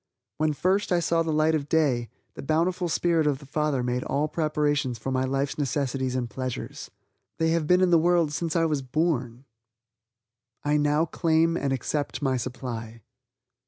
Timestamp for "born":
8.81-9.45